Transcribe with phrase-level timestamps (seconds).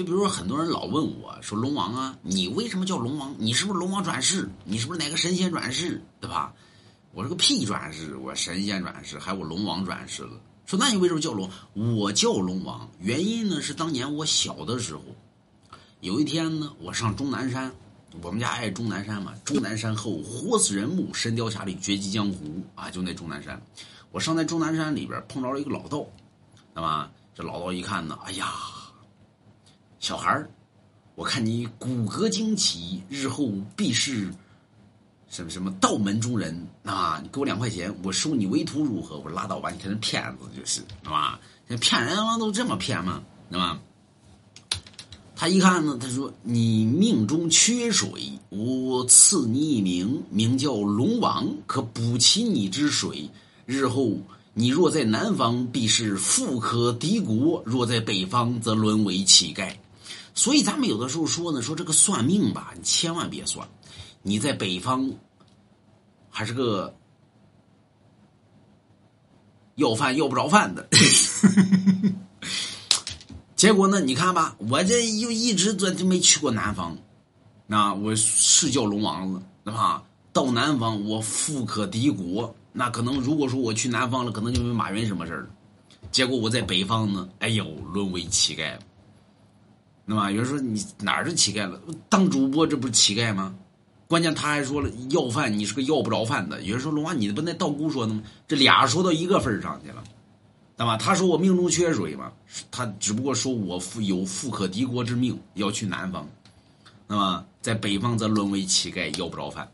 [0.00, 3.34] 就比如说很多人老问我说：“龙王啊，你为什么叫龙王？
[3.36, 4.48] 你是不是龙王转世？
[4.64, 6.02] 你是不是哪个神仙转世？
[6.18, 6.54] 对吧？”
[7.12, 8.16] 我说个屁转世！
[8.16, 10.40] 我神仙转世，还我龙王转世了。
[10.64, 11.50] 说那你为什么叫龙？
[11.98, 15.02] 我叫龙王，原因呢是当年我小的时候，
[16.00, 17.70] 有一天呢，我上终南山，
[18.22, 23.60] 我们家爱终南山嘛，终南山后活死人墓，神雕侠侣绝迹江湖啊，就那终南山。
[24.12, 26.06] 我上在终南山里边碰着了一个老道，
[26.72, 28.50] 那么这老道一看呢，哎呀，
[30.00, 30.50] 小孩儿，
[31.14, 34.28] 我看你骨骼惊奇，日后必是。
[35.28, 37.20] 什么什么道门中人啊？
[37.22, 39.16] 你给我两块钱，我收你为徒如何？
[39.18, 41.38] 我说拉倒吧，你看这骗子就是，是吧？
[41.80, 43.22] 骗人啊，都这么骗吗？
[43.48, 43.78] 是吧？
[45.36, 48.10] 他一看呢，他说：“你命中缺水，
[48.48, 53.30] 我赐你一名，名叫龙王，可补齐你之水。
[53.66, 54.18] 日后
[54.52, 59.72] 你若在南方，必是富可敌国；若在北方，则沦为乞丐。
[60.34, 63.68] 所以咱们有的时候说呢，说这个算命吧，你千万别算。”
[64.22, 65.10] 你在北方
[66.28, 66.94] 还是个
[69.76, 70.86] 要饭要不着饭的，
[73.56, 73.98] 结果呢？
[73.98, 76.98] 你看吧，我这又一直这就没去过南方，
[77.66, 80.02] 那我是叫龙王子，对吧？
[80.34, 85.48] 到南方我富可敌国，那可能如果说我去南方了，可能就没马云什么事儿。
[86.12, 88.78] 结果我在北方呢，哎呦，沦为乞丐。
[90.10, 91.80] 那么有人说你哪儿是乞丐了？
[92.08, 93.54] 当主播这不是乞丐吗？
[94.08, 96.60] 关键他还说了要饭，你是个要不着饭的。
[96.62, 98.20] 有人说龙王，你不那道姑说的吗？
[98.48, 100.02] 这俩说到一个份上去了，
[100.76, 100.96] 对吧？
[100.96, 102.32] 他说我命中缺水嘛，
[102.72, 106.28] 他只不过说我富有富可敌国之命，要去南方，
[107.06, 109.68] 那么在北方则沦为乞丐，要不着饭。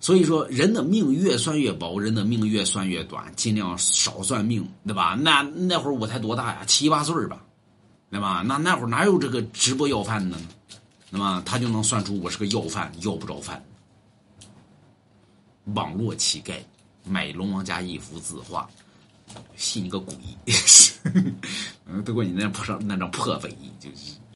[0.00, 5.14] 所以说，人的命越算越薄，人的命越算越短，尽量少算命，对吧？
[5.14, 6.64] 那那会儿我才多大呀？
[6.66, 7.40] 七八岁吧，
[8.10, 8.42] 那么？
[8.42, 10.48] 那那会儿哪有这个直播要饭的呢？
[11.10, 13.64] 那么他就能算出我是个要饭要不着饭，
[15.74, 16.60] 网络乞丐，
[17.04, 18.68] 买龙王家一幅字画，
[19.56, 20.14] 信你个鬼！
[22.04, 23.50] 不过你那破那张破嘴
[23.80, 24.20] 就是。